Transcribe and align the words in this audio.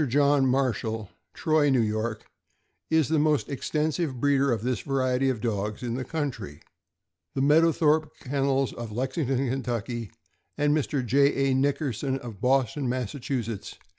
John 0.07 0.47
Marshall, 0.47 1.11
Troy, 1.35 1.67
N. 1.67 1.75
Y., 1.93 2.13
is 2.89 3.07
the 3.07 3.19
most 3.19 3.49
extensive 3.49 4.19
breeder 4.19 4.51
of 4.51 4.63
this 4.63 4.79
variety 4.79 5.29
of 5.29 5.41
dogs 5.41 5.83
in 5.83 5.93
the 5.93 6.03
country. 6.03 6.59
The 7.35 7.41
Mead 7.41 7.63
owthorpe 7.63 8.09
Kennels, 8.19 8.73
of 8.73 8.91
Lexington, 8.91 9.61
Ky., 9.61 10.09
and 10.57 10.75
Mr. 10.75 11.05
J. 11.05 11.51
A. 11.51 11.53
Nick 11.53 11.77
erson, 11.81 12.17
of 12.17 12.41
Boston, 12.41 12.89
Mass. 12.89 13.15